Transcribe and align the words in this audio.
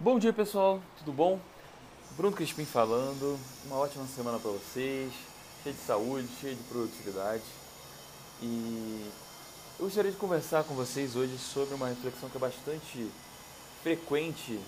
Bom 0.00 0.16
dia 0.16 0.32
pessoal, 0.32 0.80
tudo 0.96 1.12
bom? 1.12 1.40
Bruno 2.12 2.36
Crispim 2.36 2.64
falando, 2.64 3.36
uma 3.64 3.78
ótima 3.78 4.06
semana 4.06 4.38
para 4.38 4.52
vocês, 4.52 5.12
cheia 5.60 5.74
de 5.74 5.80
saúde, 5.80 6.28
cheia 6.40 6.54
de 6.54 6.62
produtividade. 6.62 7.42
E 8.40 9.10
eu 9.76 9.86
gostaria 9.86 10.12
de 10.12 10.16
conversar 10.16 10.62
com 10.62 10.74
vocês 10.76 11.16
hoje 11.16 11.36
sobre 11.36 11.74
uma 11.74 11.88
reflexão 11.88 12.28
que 12.28 12.36
é 12.36 12.40
bastante 12.40 13.10
frequente 13.82 14.60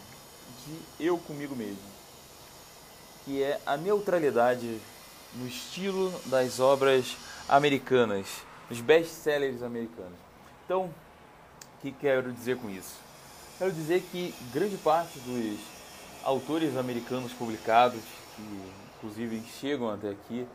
de 0.67 0.79
eu 0.99 1.17
comigo 1.17 1.55
mesmo, 1.55 1.79
que 3.25 3.41
é 3.41 3.61
a 3.65 3.77
neutralidade 3.77 4.81
no 5.37 5.47
estilo 5.47 6.11
das 6.27 6.59
obras 6.59 7.17
americanas, 7.49 8.27
dos 8.69 8.81
best-sellers 8.81 9.63
americanos. 9.63 10.19
Então, 10.65 10.87
o 10.87 11.83
que 11.83 11.93
quero 11.93 12.33
dizer 12.33 12.57
com 12.57 12.69
isso? 12.69 13.10
Quero 13.61 13.73
dizer 13.73 14.03
que 14.11 14.35
grande 14.55 14.79
parte 14.79 15.19
dos 15.19 15.61
autores 16.25 16.79
americanos 16.79 17.31
publicados, 17.35 18.01
que 18.35 18.43
inclusive 18.97 19.43
chegam 19.61 19.91
até 19.91 20.09
aqui, 20.09 20.47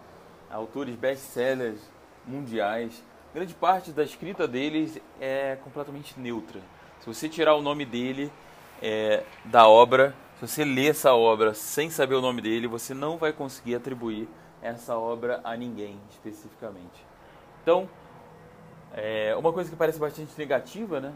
autores 0.49 0.95
best-sellers 0.95 1.79
mundiais, 2.25 3.03
grande 3.31 3.53
parte 3.53 3.91
da 3.91 4.03
escrita 4.03 4.47
deles 4.47 4.99
é 5.21 5.55
completamente 5.63 6.19
neutra. 6.19 6.59
Se 6.99 7.05
você 7.05 7.29
tirar 7.29 7.53
o 7.53 7.61
nome 7.61 7.85
dele 7.85 8.31
é, 8.81 9.23
da 9.45 9.67
obra, 9.67 10.15
se 10.39 10.47
você 10.47 10.65
ler 10.65 10.89
essa 10.89 11.13
obra 11.13 11.53
sem 11.53 11.91
saber 11.91 12.15
o 12.15 12.21
nome 12.21 12.41
dele, 12.41 12.65
você 12.65 12.95
não 12.95 13.17
vai 13.17 13.31
conseguir 13.31 13.75
atribuir 13.75 14.27
essa 14.63 14.97
obra 14.97 15.41
a 15.43 15.55
ninguém 15.55 15.99
especificamente. 16.09 17.05
Então, 17.61 17.87
é 18.93 19.35
uma 19.35 19.53
coisa 19.53 19.69
que 19.69 19.75
parece 19.75 19.99
bastante 19.99 20.31
negativa, 20.39 20.99
né? 20.99 21.13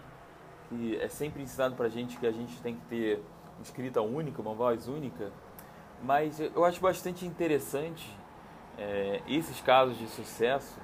Que 0.69 0.97
é 1.01 1.07
sempre 1.07 1.41
ensinado 1.41 1.75
para 1.75 1.87
a 1.87 1.89
gente 1.89 2.17
que 2.17 2.27
a 2.27 2.31
gente 2.31 2.61
tem 2.61 2.75
que 2.75 2.81
ter 2.85 3.23
escrita 3.61 4.01
única, 4.01 4.41
uma 4.41 4.53
voz 4.53 4.87
única, 4.87 5.31
mas 6.03 6.39
eu 6.39 6.63
acho 6.63 6.79
bastante 6.79 7.25
interessante 7.25 8.15
é, 8.77 9.21
esses 9.27 9.59
casos 9.59 9.98
de 9.98 10.07
sucesso 10.07 10.79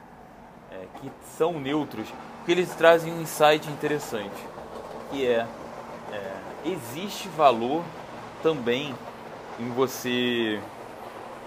é, 0.72 0.86
que 1.00 1.12
são 1.38 1.60
neutros, 1.60 2.08
porque 2.38 2.52
eles 2.52 2.74
trazem 2.76 3.14
um 3.14 3.22
insight 3.22 3.70
interessante, 3.70 4.36
que 5.10 5.26
é, 5.26 5.48
é 6.12 6.46
existe 6.66 7.30
valor 7.30 7.84
também 8.42 8.94
em 9.60 9.70
você 9.70 10.60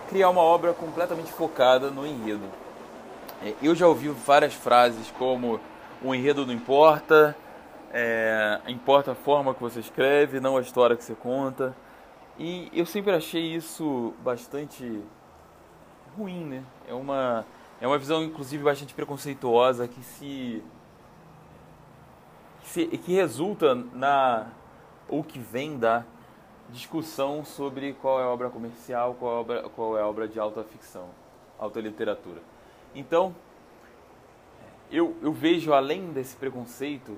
criar 0.09 0.31
uma 0.31 0.41
obra 0.41 0.73
completamente 0.73 1.31
focada 1.33 1.91
no 1.91 2.07
enredo. 2.07 2.45
É, 3.43 3.55
eu 3.63 3.75
já 3.75 3.87
ouvi 3.87 4.09
várias 4.09 4.55
frases 4.55 5.13
como 5.19 5.61
o 6.03 6.15
enredo 6.15 6.47
não 6.47 6.55
importa, 6.55 7.37
é, 7.93 8.61
importa 8.69 9.13
a 9.13 9.15
forma 9.15 9.55
que 9.55 9.61
você 9.61 9.81
escreve, 9.81 10.41
não 10.41 10.57
a 10.57 10.61
história 10.61 10.97
que 10.97 11.05
você 11.05 11.15
conta. 11.15 11.75
E 12.39 12.71
eu 12.73 12.87
sempre 12.87 13.13
achei 13.13 13.55
isso 13.55 14.15
bastante 14.23 15.03
ruim, 16.17 16.45
né? 16.45 16.65
É 16.87 16.95
uma, 16.95 17.45
é 17.81 17.87
uma 17.87 17.99
visão, 17.99 18.23
inclusive, 18.23 18.63
bastante 18.63 18.95
preconceituosa 18.95 19.89
que 19.89 20.03
se, 20.03 20.63
que, 22.61 22.69
se, 22.69 22.87
que 22.87 23.13
resulta 23.13 23.75
na 23.75 24.47
ou 25.09 25.25
que 25.25 25.39
vem 25.39 25.79
da 25.79 26.05
discussão 26.71 27.45
sobre 27.45 27.95
qual 27.95 28.21
é 28.21 28.25
obra 28.25 28.51
comercial, 28.51 29.15
qual 29.19 29.33
é 29.33 29.41
obra, 29.41 29.69
qual 29.71 29.99
é 29.99 30.03
obra 30.03 30.29
de 30.29 30.39
alta 30.39 30.63
ficção, 30.63 31.09
alta 31.59 31.81
literatura. 31.81 32.43
Então, 32.95 33.35
eu, 34.91 35.17
eu 35.23 35.33
vejo 35.33 35.73
além 35.73 36.13
desse 36.13 36.37
preconceito 36.37 37.17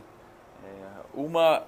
uma 1.15 1.65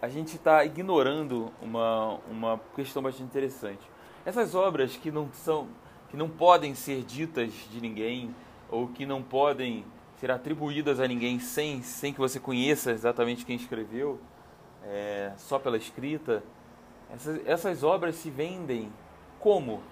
a 0.00 0.08
gente 0.08 0.36
está 0.36 0.64
ignorando 0.64 1.50
uma, 1.60 2.20
uma 2.30 2.60
questão 2.74 3.02
bastante 3.02 3.24
interessante. 3.24 3.80
Essas 4.24 4.54
obras 4.54 4.96
que 4.96 5.10
não 5.10 5.30
são 5.32 5.68
que 6.08 6.16
não 6.16 6.28
podem 6.28 6.74
ser 6.74 7.02
ditas 7.02 7.52
de 7.70 7.80
ninguém 7.80 8.34
ou 8.70 8.88
que 8.88 9.04
não 9.04 9.22
podem 9.22 9.84
ser 10.20 10.30
atribuídas 10.30 11.00
a 11.00 11.08
ninguém 11.08 11.40
sem, 11.40 11.82
sem 11.82 12.12
que 12.12 12.18
você 12.18 12.38
conheça 12.38 12.92
exatamente 12.92 13.44
quem 13.44 13.56
escreveu, 13.56 14.20
é, 14.84 15.32
só 15.36 15.58
pela 15.58 15.76
escrita, 15.76 16.42
essas, 17.12 17.46
essas 17.46 17.82
obras 17.82 18.16
se 18.16 18.30
vendem 18.30 18.92
como? 19.40 19.82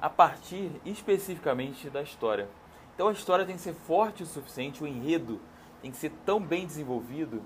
A 0.00 0.08
partir 0.08 0.70
especificamente 0.84 1.90
da 1.90 2.02
história. 2.02 2.48
Então 2.94 3.08
a 3.08 3.12
história 3.12 3.44
tem 3.44 3.56
que 3.56 3.62
ser 3.62 3.74
forte 3.74 4.22
o 4.22 4.26
suficiente, 4.26 4.82
o 4.82 4.86
enredo 4.86 5.40
tem 5.82 5.90
que 5.90 5.96
ser 5.96 6.10
tão 6.24 6.40
bem 6.40 6.66
desenvolvido 6.66 7.42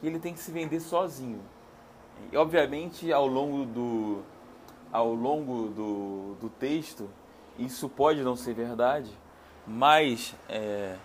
que 0.00 0.06
ele 0.06 0.18
tem 0.18 0.32
que 0.32 0.40
se 0.40 0.50
vender 0.50 0.80
sozinho. 0.80 1.40
E 2.32 2.36
obviamente 2.36 3.12
ao 3.12 3.26
longo 3.26 3.64
do, 3.64 4.22
ao 4.92 5.12
longo 5.14 5.68
do, 5.68 6.34
do 6.40 6.48
texto 6.48 7.08
isso 7.58 7.88
pode 7.88 8.22
não 8.22 8.36
ser 8.36 8.54
verdade, 8.54 9.10
mas 9.66 10.34
é, 10.48 10.96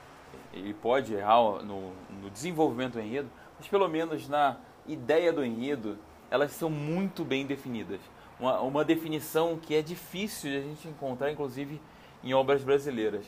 ele 0.54 0.74
pode 0.74 1.14
errar 1.14 1.64
no, 1.64 1.92
no 2.22 2.30
desenvolvimento 2.32 2.94
do 2.94 3.02
enredo, 3.02 3.30
mas 3.58 3.68
pelo 3.68 3.88
menos 3.88 4.28
na 4.28 4.58
ideia 4.88 5.32
do 5.32 5.46
enredo 5.46 5.98
elas 6.32 6.52
são 6.52 6.70
muito 6.70 7.24
bem 7.24 7.46
definidas. 7.46 8.00
Uma, 8.40 8.62
uma 8.62 8.86
definição 8.86 9.58
que 9.58 9.76
é 9.76 9.82
difícil 9.82 10.52
de 10.52 10.58
a 10.58 10.62
gente 10.62 10.88
encontrar, 10.88 11.32
inclusive 11.32 11.82
em 12.24 12.34
obras 12.34 12.64
brasileiras. 12.64 13.26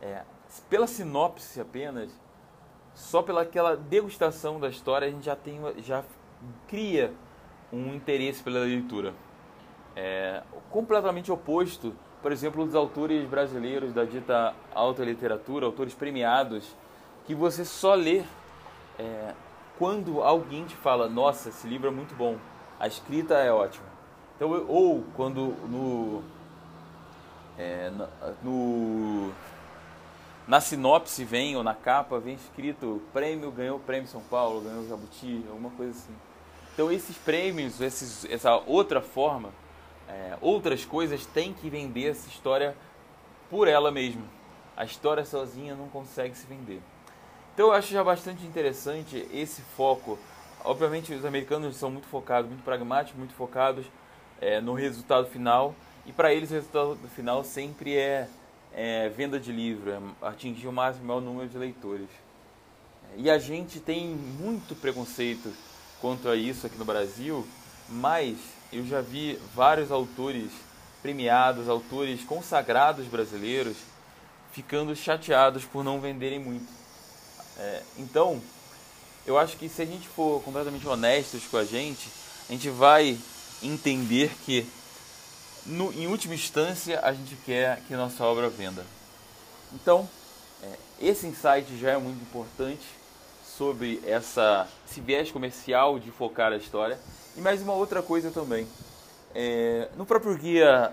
É, 0.00 0.22
pela 0.68 0.86
sinopse 0.86 1.60
apenas, 1.60 2.10
só 2.96 3.20
pela 3.22 3.42
aquela 3.42 3.76
degustação 3.76 4.58
da 4.58 4.70
história 4.70 5.06
a 5.06 5.10
gente 5.10 5.26
já 5.26 5.36
tem 5.36 5.60
já 5.84 6.02
cria 6.66 7.12
um 7.70 7.94
interesse 7.94 8.42
pela 8.42 8.60
leitura. 8.60 9.12
É, 9.94 10.42
completamente 10.70 11.30
oposto 11.30 11.94
por 12.22 12.32
exemplo 12.32 12.64
dos 12.64 12.74
autores 12.74 13.28
brasileiros 13.28 13.92
da 13.92 14.04
dita 14.04 14.54
alta 14.74 15.04
literatura 15.04 15.64
autores 15.64 15.94
premiados 15.94 16.74
que 17.26 17.34
você 17.34 17.64
só 17.64 17.94
lê 17.94 18.22
é, 18.98 19.34
quando 19.78 20.22
alguém 20.22 20.64
te 20.64 20.76
fala 20.76 21.08
nossa 21.08 21.50
esse 21.50 21.66
livro 21.66 21.88
é 21.88 21.90
muito 21.90 22.14
bom 22.14 22.36
a 22.78 22.86
escrita 22.86 23.34
é 23.34 23.52
ótima. 23.52 23.86
Então 24.36 24.50
ou 24.68 25.04
quando 25.14 25.54
no 25.68 26.22
é, 27.58 27.90
no 28.42 29.32
na 30.46 30.60
sinopse 30.60 31.24
vem, 31.24 31.56
ou 31.56 31.64
na 31.64 31.74
capa, 31.74 32.20
vem 32.20 32.34
escrito 32.34 33.02
prêmio, 33.12 33.50
ganhou 33.50 33.78
o 33.78 33.80
prêmio 33.80 34.08
São 34.08 34.20
Paulo, 34.22 34.60
ganhou 34.60 34.82
o 34.82 34.88
Jabuti, 34.88 35.44
alguma 35.48 35.70
coisa 35.70 35.92
assim. 35.92 36.14
Então 36.72 36.92
esses 36.92 37.16
prêmios, 37.16 37.80
esses, 37.80 38.24
essa 38.26 38.54
outra 38.66 39.00
forma, 39.00 39.50
é, 40.08 40.36
outras 40.40 40.84
coisas 40.84 41.26
têm 41.26 41.52
que 41.52 41.68
vender 41.68 42.10
essa 42.10 42.28
história 42.28 42.76
por 43.50 43.66
ela 43.66 43.90
mesma. 43.90 44.22
A 44.76 44.84
história 44.84 45.24
sozinha 45.24 45.74
não 45.74 45.88
consegue 45.88 46.36
se 46.36 46.46
vender. 46.46 46.80
Então 47.54 47.68
eu 47.68 47.72
acho 47.72 47.92
já 47.92 48.04
bastante 48.04 48.44
interessante 48.44 49.26
esse 49.32 49.62
foco. 49.62 50.18
Obviamente 50.62 51.12
os 51.12 51.24
americanos 51.24 51.76
são 51.76 51.90
muito 51.90 52.06
focados, 52.06 52.48
muito 52.48 52.62
pragmáticos, 52.62 53.18
muito 53.18 53.34
focados 53.34 53.86
é, 54.40 54.60
no 54.60 54.74
resultado 54.74 55.26
final. 55.26 55.74
E 56.04 56.12
para 56.12 56.32
eles 56.32 56.50
o 56.50 56.54
resultado 56.54 56.98
final 57.16 57.42
sempre 57.42 57.96
é 57.96 58.28
é, 58.76 59.08
venda 59.08 59.40
de 59.40 59.50
livro, 59.50 59.90
é 59.90 59.98
atingir 60.28 60.68
o 60.68 60.72
máximo 60.72 61.06
maior 61.06 61.20
número 61.20 61.48
de 61.48 61.56
leitores. 61.56 62.08
E 63.16 63.30
a 63.30 63.38
gente 63.38 63.80
tem 63.80 64.08
muito 64.08 64.74
preconceito 64.74 65.50
quanto 65.98 66.28
a 66.28 66.36
isso 66.36 66.66
aqui 66.66 66.76
no 66.76 66.84
Brasil, 66.84 67.46
mas 67.88 68.36
eu 68.70 68.84
já 68.86 69.00
vi 69.00 69.40
vários 69.54 69.90
autores 69.90 70.50
premiados, 71.00 71.70
autores 71.70 72.22
consagrados 72.24 73.06
brasileiros, 73.06 73.78
ficando 74.52 74.94
chateados 74.94 75.64
por 75.64 75.82
não 75.82 75.98
venderem 75.98 76.38
muito. 76.38 76.70
É, 77.58 77.82
então, 77.96 78.42
eu 79.26 79.38
acho 79.38 79.56
que 79.56 79.70
se 79.70 79.80
a 79.80 79.86
gente 79.86 80.06
for 80.06 80.42
completamente 80.42 80.86
honestos 80.86 81.46
com 81.46 81.56
a 81.56 81.64
gente, 81.64 82.10
a 82.48 82.52
gente 82.52 82.68
vai 82.68 83.18
entender 83.62 84.30
que 84.44 84.66
no, 85.66 85.92
em 85.92 86.06
última 86.06 86.34
instância, 86.34 87.00
a 87.02 87.12
gente 87.12 87.36
quer 87.44 87.80
que 87.86 87.94
nossa 87.94 88.24
obra 88.24 88.48
venda. 88.48 88.84
Então, 89.74 90.08
é, 90.62 90.72
esse 91.00 91.26
insight 91.26 91.76
já 91.78 91.92
é 91.92 91.98
muito 91.98 92.22
importante 92.22 92.86
sobre 93.44 94.00
essa, 94.06 94.68
esse 94.88 95.00
viés 95.00 95.30
comercial 95.30 95.98
de 95.98 96.10
focar 96.10 96.52
a 96.52 96.56
história. 96.56 96.98
E 97.36 97.40
mais 97.40 97.62
uma 97.62 97.72
outra 97.72 98.02
coisa 98.02 98.30
também. 98.30 98.66
É, 99.34 99.88
no 99.96 100.06
próprio 100.06 100.36
guia 100.36 100.92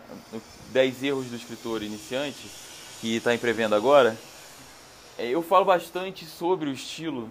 10 0.72 1.04
erros 1.04 1.28
do 1.28 1.36
escritor 1.36 1.84
iniciante, 1.84 2.50
que 3.00 3.18
está 3.18 3.34
em 3.34 3.38
pré-venda 3.38 3.76
agora, 3.76 4.18
é, 5.18 5.28
eu 5.30 5.42
falo 5.42 5.66
bastante 5.66 6.26
sobre 6.26 6.70
o 6.70 6.74
estilo. 6.74 7.30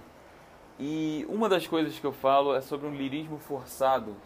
E 0.79 1.27
uma 1.29 1.49
das 1.49 1.67
coisas 1.67 1.99
que 1.99 2.05
eu 2.05 2.13
falo 2.13 2.55
é 2.55 2.61
sobre 2.61 2.87
um 2.87 2.95
lirismo 2.95 3.39
forçado. 3.39 4.17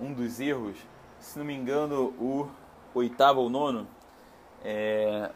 Um 0.00 0.12
dos 0.12 0.40
erros 0.40 0.76
se 1.20 1.38
não 1.38 1.44
me 1.44 1.54
engano, 1.54 2.14
o 2.18 2.48
oitavo 2.94 3.40
ou 3.40 3.50
nono. 3.50 3.86
É... 4.64 5.30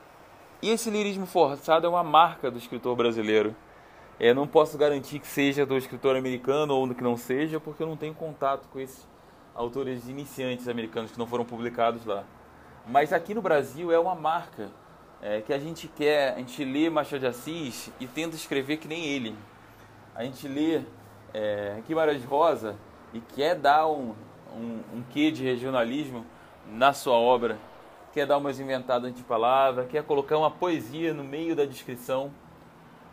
E 0.60 0.70
esse 0.70 0.90
lirismo 0.90 1.26
forçado 1.26 1.86
é 1.86 1.90
uma 1.90 2.04
marca 2.04 2.50
do 2.50 2.58
escritor 2.58 2.96
brasileiro. 2.96 3.54
É, 4.20 4.32
não 4.32 4.46
posso 4.46 4.78
garantir 4.78 5.18
que 5.18 5.26
seja 5.26 5.66
do 5.66 5.76
escritor 5.76 6.14
americano 6.14 6.74
ou 6.74 6.94
que 6.94 7.02
não 7.02 7.16
seja, 7.16 7.58
porque 7.58 7.82
eu 7.82 7.86
não 7.88 7.96
tenho 7.96 8.14
contato 8.14 8.68
com 8.68 8.78
esse, 8.78 9.00
autores 9.54 10.08
iniciantes 10.08 10.68
americanos 10.68 11.10
que 11.10 11.18
não 11.18 11.26
foram 11.26 11.44
publicados 11.44 12.04
lá. 12.04 12.24
Mas 12.86 13.12
aqui 13.12 13.34
no 13.34 13.42
Brasil 13.42 13.90
é 13.90 13.98
uma 13.98 14.14
marca 14.14 14.70
é, 15.20 15.40
que 15.40 15.52
a 15.52 15.58
gente 15.58 15.88
quer, 15.88 16.34
a 16.34 16.38
gente 16.38 16.64
lê 16.64 16.90
Machado 16.90 17.20
de 17.20 17.26
Assis 17.26 17.90
e 17.98 18.06
tenta 18.06 18.36
escrever 18.36 18.76
que 18.76 18.88
nem 18.88 19.04
ele. 19.04 19.36
A 20.14 20.24
gente 20.24 20.46
lê 20.46 20.82
é, 21.32 21.80
Guimarães 21.86 22.24
Rosa 22.24 22.76
e 23.12 23.20
quer 23.20 23.54
dar 23.54 23.86
um, 23.86 24.14
um, 24.56 24.98
um 24.98 25.02
quê 25.10 25.30
de 25.30 25.44
regionalismo 25.44 26.24
na 26.66 26.92
sua 26.92 27.14
obra, 27.14 27.58
quer 28.12 28.26
dar 28.26 28.38
umas 28.38 28.60
inventadas 28.60 29.14
de 29.14 29.22
palavra, 29.22 29.84
quer 29.84 30.02
colocar 30.04 30.36
uma 30.38 30.50
poesia 30.50 31.12
no 31.14 31.24
meio 31.24 31.56
da 31.56 31.64
descrição. 31.64 32.30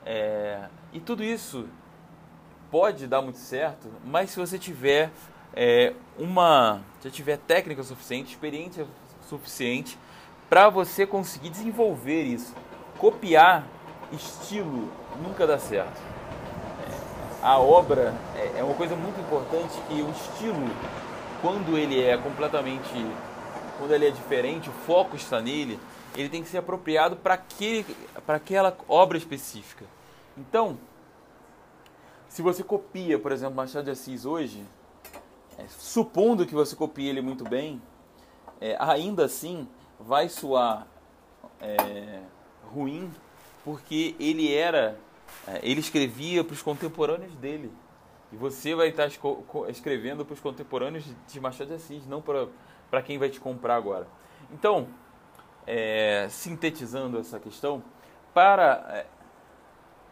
É, 0.05 0.67
e 0.93 0.99
tudo 0.99 1.23
isso 1.23 1.67
pode 2.69 3.07
dar 3.07 3.21
muito 3.21 3.39
certo, 3.39 3.87
mas 4.05 4.29
se 4.31 4.39
você 4.39 4.57
tiver 4.59 5.11
é, 5.53 5.93
uma, 6.17 6.81
se 7.01 7.09
tiver 7.09 7.37
técnica 7.37 7.83
suficiente, 7.83 8.31
experiência 8.31 8.85
suficiente 9.27 9.97
para 10.49 10.69
você 10.69 11.05
conseguir 11.05 11.49
desenvolver 11.49 12.23
isso. 12.23 12.55
Copiar 12.97 13.65
estilo 14.11 14.89
nunca 15.21 15.45
dá 15.45 15.59
certo. 15.59 15.99
É, 16.87 17.45
a 17.45 17.59
obra 17.59 18.13
é, 18.35 18.59
é 18.59 18.63
uma 18.63 18.73
coisa 18.73 18.95
muito 18.95 19.19
importante 19.21 19.79
que 19.87 20.01
o 20.01 20.09
estilo, 20.09 20.67
quando 21.41 21.77
ele 21.77 22.01
é 22.01 22.17
completamente, 22.17 22.93
quando 23.77 23.93
ele 23.93 24.07
é 24.07 24.11
diferente, 24.11 24.69
o 24.69 24.73
foco 24.73 25.15
está 25.15 25.41
nele, 25.41 25.79
ele 26.15 26.29
tem 26.29 26.43
que 26.43 26.49
ser 26.49 26.57
apropriado 26.57 27.15
para 27.15 28.35
aquela 28.35 28.77
obra 28.87 29.17
específica. 29.17 29.85
Então, 30.37 30.77
se 32.27 32.41
você 32.41 32.63
copia, 32.63 33.17
por 33.17 33.31
exemplo, 33.31 33.55
Machado 33.55 33.85
de 33.85 33.91
Assis 33.91 34.25
hoje, 34.25 34.63
é, 35.57 35.65
supondo 35.67 36.45
que 36.45 36.53
você 36.53 36.75
copie 36.75 37.07
ele 37.07 37.21
muito 37.21 37.43
bem, 37.43 37.81
é, 38.61 38.75
ainda 38.79 39.25
assim 39.25 39.67
vai 39.99 40.29
soar 40.29 40.87
é, 41.61 42.21
ruim, 42.73 43.11
porque 43.63 44.15
ele 44.19 44.53
era, 44.53 44.97
é, 45.47 45.59
ele 45.63 45.79
escrevia 45.79 46.43
para 46.43 46.53
os 46.53 46.61
contemporâneos 46.61 47.33
dele. 47.35 47.71
E 48.31 48.35
você 48.35 48.75
vai 48.75 48.89
estar 48.89 49.07
escrevendo 49.67 50.23
para 50.23 50.33
os 50.33 50.39
contemporâneos 50.39 51.05
de 51.27 51.39
Machado 51.39 51.67
de 51.67 51.73
Assis, 51.75 52.05
não 52.05 52.21
para 52.21 53.01
quem 53.01 53.17
vai 53.17 53.29
te 53.29 53.39
comprar 53.39 53.75
agora. 53.75 54.07
Então, 54.51 54.87
é, 55.65 56.27
sintetizando 56.29 57.17
essa 57.19 57.39
questão, 57.39 57.83
para 58.33 58.85
é, 58.89 59.05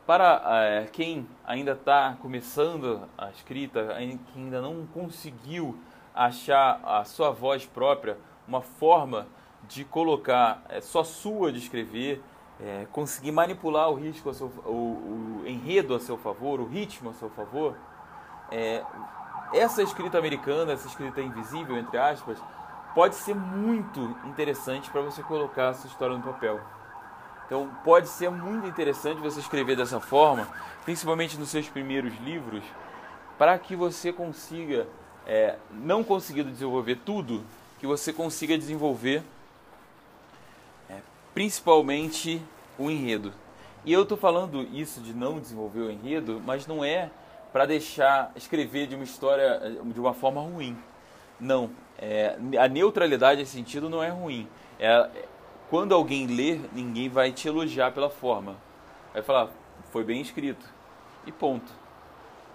para 0.08 0.42
é, 0.64 0.86
quem 0.86 1.28
ainda 1.46 1.74
está 1.74 2.16
começando 2.22 3.02
a 3.18 3.30
escrita, 3.30 3.90
que 4.34 4.40
ainda 4.40 4.62
não 4.62 4.88
conseguiu 4.88 5.78
achar 6.16 6.80
a 6.82 7.04
sua 7.04 7.32
voz 7.32 7.66
própria, 7.66 8.18
uma 8.48 8.62
forma 8.62 9.28
de 9.68 9.84
colocar 9.84 10.64
é, 10.70 10.80
só 10.80 11.04
sua 11.04 11.52
de 11.52 11.60
escrever, 11.60 12.24
é, 12.58 12.88
conseguir 12.92 13.34
manipular 13.34 13.90
o, 13.90 13.96
risco 13.96 14.34
seu, 14.34 14.48
o, 14.66 15.42
o, 15.42 15.44
enredo 15.46 15.94
a 15.94 16.00
seu 16.00 16.18
favor, 16.18 16.62
o 16.62 16.66
ritmo 16.66 17.10
a 17.10 17.14
seu 17.14 17.30
favor, 17.30 17.76
é, 18.52 18.84
essa 19.54 19.82
escrita 19.82 20.18
americana, 20.18 20.74
essa 20.74 20.88
escrita 20.88 21.22
invisível, 21.22 21.78
entre 21.78 21.98
aspas, 21.98 22.38
pode 22.94 23.16
ser 23.16 23.36
muito 23.36 24.16
interessante 24.26 24.90
para 24.90 25.02
você 25.02 25.22
colocar 25.24 25.70
a 25.70 25.74
sua 25.74 25.88
história 25.88 26.16
no 26.16 26.24
papel. 26.24 26.60
Então 27.46 27.70
pode 27.84 28.10
ser 28.10 28.30
muito 28.30 28.68
interessante 28.68 29.22
você 29.22 29.40
escrever 29.40 29.78
dessa 29.78 30.00
forma, 30.00 30.48
principalmente 30.84 31.38
nos 31.38 31.50
seus 31.50 31.70
primeiros 31.70 32.14
livros, 32.20 32.64
para 33.38 33.58
que 33.58 33.76
você 33.76 34.12
consiga, 34.12 34.88
é, 35.26 35.56
não 35.72 36.04
conseguindo 36.04 36.52
desenvolver 36.52 36.98
tudo, 37.06 37.44
que 37.80 37.88
você 37.88 38.12
consiga 38.12 38.58
desenvolver 38.58 39.24
é, 40.90 40.98
principalmente 41.34 42.42
o 42.78 42.90
enredo. 42.90 43.34
E 43.86 43.94
eu 43.94 44.04
estou 44.04 44.18
falando 44.18 44.64
isso 44.64 45.00
de 45.00 45.14
não 45.14 45.40
desenvolver 45.40 45.82
o 45.82 45.92
enredo, 45.92 46.42
mas 46.46 46.68
não 46.68 46.84
é 46.84 47.10
para 47.52 47.66
deixar 47.66 48.32
escrever 48.36 48.88
de 48.88 48.96
uma 48.96 49.04
história 49.04 49.78
de 49.84 50.00
uma 50.00 50.14
forma 50.14 50.42
ruim. 50.42 50.78
Não, 51.40 51.70
é, 51.98 52.38
a 52.60 52.68
neutralidade 52.68 53.40
nesse 53.40 53.52
sentido 53.52 53.90
não 53.90 54.04
é 54.04 54.10
ruim. 54.10 54.48
É, 54.80 55.10
quando 55.70 55.94
alguém 55.94 56.28
lê, 56.28 56.60
ninguém 56.74 57.10
vai 57.10 57.32
te 57.32 57.48
elogiar 57.48 57.92
pela 57.92 58.10
forma. 58.10 58.56
Vai 59.14 59.22
falar, 59.22 59.50
foi 59.92 60.04
bem 60.04 60.22
escrito. 60.22 60.66
E 61.26 61.32
ponto. 61.32 61.72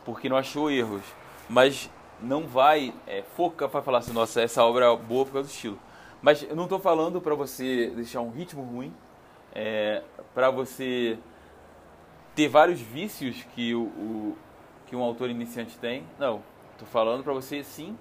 Porque 0.04 0.28
não 0.28 0.36
achou 0.36 0.70
erros. 0.70 1.02
Mas 1.48 1.90
não 2.20 2.46
vai 2.46 2.94
é, 3.06 3.22
focar 3.36 3.68
para 3.68 3.82
falar 3.82 3.98
assim, 3.98 4.12
nossa, 4.12 4.40
essa 4.40 4.64
obra 4.64 4.86
é 4.86 4.96
boa 4.96 5.24
por 5.24 5.32
causa 5.32 5.48
do 5.48 5.52
estilo. 5.52 5.78
Mas 6.20 6.42
eu 6.44 6.54
não 6.54 6.64
estou 6.64 6.78
falando 6.78 7.20
para 7.20 7.34
você 7.34 7.90
deixar 7.90 8.20
um 8.20 8.30
ritmo 8.30 8.62
ruim, 8.62 8.94
é, 9.52 10.02
para 10.32 10.50
você 10.50 11.18
ter 12.34 12.48
vários 12.48 12.80
vícios 12.80 13.44
que, 13.54 13.74
o, 13.74 13.82
o, 13.82 14.38
que 14.92 14.96
um 14.96 15.02
autor 15.02 15.30
iniciante 15.30 15.78
tem. 15.78 16.04
Não. 16.18 16.42
Estou 16.72 16.86
falando 16.86 17.24
para 17.24 17.32
você 17.32 17.64
sim 17.64 17.96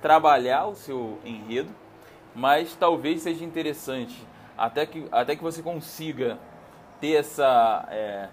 trabalhar 0.00 0.66
o 0.66 0.76
seu 0.76 1.18
enredo, 1.24 1.74
mas 2.36 2.76
talvez 2.76 3.22
seja 3.22 3.44
interessante 3.44 4.16
até 4.56 4.86
que, 4.86 5.08
até 5.10 5.34
que 5.34 5.42
você 5.42 5.60
consiga 5.60 6.38
ter 7.00 7.14
essa, 7.14 7.88
é, 7.90 8.28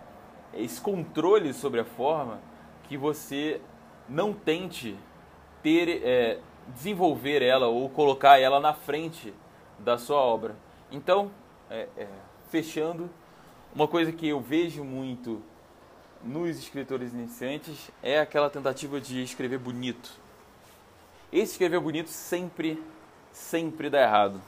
esse 0.54 0.80
controle 0.80 1.54
sobre 1.56 1.80
a 1.80 1.84
forma 1.84 2.40
que 2.84 2.96
você 2.96 3.60
não 4.08 4.32
tente 4.32 4.96
ter, 5.64 6.04
é, 6.04 6.40
desenvolver 6.68 7.42
ela 7.42 7.66
ou 7.66 7.90
colocar 7.90 8.40
ela 8.40 8.60
na 8.60 8.76
frente 8.76 9.34
da 9.80 9.98
sua 9.98 10.20
obra. 10.20 10.56
Então, 10.92 11.32
é, 11.68 11.88
é 11.98 12.08
fechando, 12.52 13.10
uma 13.74 13.88
coisa 13.88 14.12
que 14.12 14.28
eu 14.28 14.40
vejo 14.40 14.84
muito 14.84 15.42
nos 16.24 16.58
escritores 16.58 17.14
iniciantes 17.14 17.92
é 18.02 18.20
aquela 18.20 18.50
tentativa 18.50 19.00
de 19.00 19.22
escrever 19.22 19.60
bonito. 19.60 20.12
Esse 21.32 21.54
escrever 21.54 21.80
bonito 21.80 22.10
sempre, 22.10 22.82
sempre 23.32 23.90
dá 23.90 24.02
errado. 24.02 24.40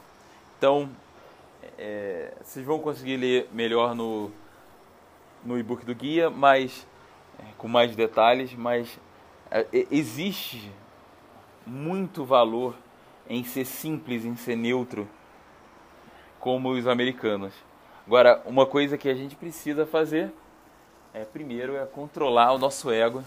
Então, 0.58 0.90
é, 1.78 2.34
vocês 2.42 2.66
vão 2.66 2.80
conseguir 2.80 3.18
ler 3.18 3.50
melhor 3.52 3.94
no, 3.94 4.32
no 5.44 5.60
e-book 5.60 5.86
do 5.86 5.94
guia, 5.94 6.30
mas 6.30 6.88
é, 7.40 7.44
com 7.58 7.68
mais 7.68 7.96
detalhes, 7.96 8.54
mas 8.54 9.00
é, 9.52 9.66
existe 9.92 10.72
muito 11.66 12.24
valor 12.24 12.76
em 13.28 13.44
ser 13.44 13.66
simples, 13.66 14.24
em 14.24 14.36
ser 14.36 14.56
neutro, 14.56 15.08
como 16.40 16.70
os 16.70 16.88
americanos. 16.88 17.54
Agora, 18.06 18.42
uma 18.46 18.66
coisa 18.66 18.98
que 18.98 19.10
a 19.10 19.16
gente 19.16 19.36
precisa 19.36 19.86
fazer 19.86 20.32
é 21.16 21.24
primeiro 21.24 21.78
é 21.78 21.86
controlar 21.86 22.52
o 22.52 22.58
nosso 22.58 22.92
ego 22.92 23.24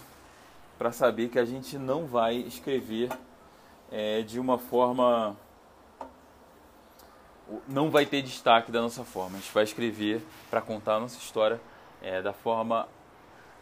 para 0.76 0.92
saber 0.92 1.30
que 1.30 1.38
a 1.38 1.44
gente 1.44 1.78
não 1.78 2.06
vai 2.06 2.36
escrever 2.36 3.08
é, 3.90 4.20
de 4.20 4.38
uma 4.38 4.58
forma 4.58 5.34
não 7.66 7.90
vai 7.90 8.04
ter 8.04 8.20
destaque 8.20 8.70
da 8.70 8.82
nossa 8.82 9.04
forma. 9.04 9.38
A 9.38 9.40
gente 9.40 9.52
vai 9.54 9.64
escrever 9.64 10.22
para 10.50 10.60
contar 10.60 10.96
a 10.96 11.00
nossa 11.00 11.16
história 11.16 11.58
é, 12.02 12.20
da 12.20 12.34
forma 12.34 12.86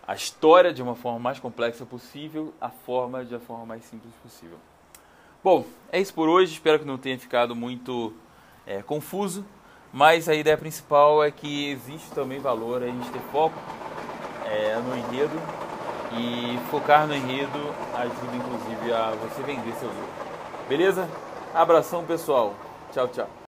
a 0.04 0.14
história 0.14 0.72
de 0.72 0.82
uma 0.82 0.96
forma 0.96 1.20
mais 1.20 1.38
complexa 1.38 1.86
possível, 1.86 2.52
a 2.60 2.68
forma 2.68 3.24
de 3.24 3.34
a 3.34 3.40
forma 3.40 3.64
mais 3.64 3.84
simples 3.84 4.12
possível. 4.22 4.58
Bom, 5.42 5.64
é 5.92 6.00
isso 6.00 6.12
por 6.12 6.28
hoje. 6.28 6.52
Espero 6.52 6.80
que 6.80 6.84
não 6.84 6.98
tenha 6.98 7.16
ficado 7.16 7.54
muito 7.54 8.12
é, 8.66 8.82
confuso, 8.82 9.44
mas 9.92 10.28
a 10.28 10.34
ideia 10.34 10.58
principal 10.58 11.22
é 11.22 11.30
que 11.30 11.70
existe 11.70 12.10
também 12.10 12.40
valor 12.40 12.82
a 12.82 12.86
gente 12.86 13.08
ter 13.10 13.20
foco 13.30 13.56
é, 14.50 14.76
no 14.76 14.96
enredo 14.96 15.38
e 16.12 16.58
focar 16.70 17.06
no 17.06 17.14
enredo 17.14 17.74
ajuda 17.94 18.36
inclusive 18.36 18.92
a 18.92 19.12
você 19.12 19.42
vender 19.42 19.72
seu 19.74 19.88
livro. 19.88 20.08
Beleza? 20.68 21.08
Abração 21.54 22.04
pessoal. 22.04 22.54
Tchau, 22.92 23.08
tchau. 23.08 23.28